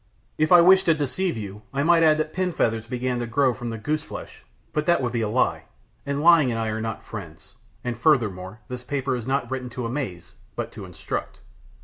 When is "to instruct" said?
10.71-11.41